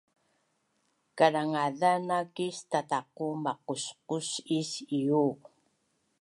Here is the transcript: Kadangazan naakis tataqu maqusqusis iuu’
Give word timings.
Kadangazan 1.17 2.01
naakis 2.09 2.57
tataqu 2.71 3.25
maqusqusis 3.43 4.71
iuu’ 4.99 5.31